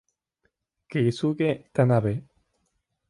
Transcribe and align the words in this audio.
Keisuke 0.89 1.49
Tanabe 1.73 2.13